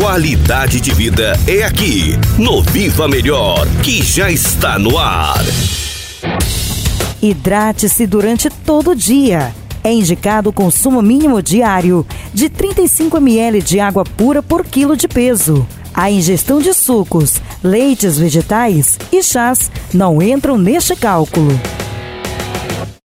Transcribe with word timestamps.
Qualidade 0.00 0.80
de 0.80 0.94
vida 0.94 1.38
é 1.46 1.62
aqui, 1.62 2.14
no 2.38 2.62
Viva 2.62 3.06
Melhor, 3.06 3.66
que 3.84 4.02
já 4.02 4.30
está 4.30 4.78
no 4.78 4.96
ar. 4.96 5.44
Hidrate-se 7.20 8.06
durante 8.06 8.48
todo 8.48 8.92
o 8.92 8.96
dia. 8.96 9.54
É 9.84 9.92
indicado 9.92 10.48
o 10.48 10.54
consumo 10.54 11.02
mínimo 11.02 11.42
diário 11.42 12.06
de 12.32 12.48
35 12.48 13.18
ml 13.18 13.60
de 13.60 13.78
água 13.78 14.02
pura 14.02 14.42
por 14.42 14.64
quilo 14.64 14.96
de 14.96 15.06
peso. 15.06 15.68
A 15.92 16.10
ingestão 16.10 16.60
de 16.60 16.72
sucos, 16.72 17.34
leites 17.62 18.16
vegetais 18.16 18.98
e 19.12 19.22
chás 19.22 19.70
não 19.92 20.22
entram 20.22 20.56
neste 20.56 20.96
cálculo. 20.96 21.60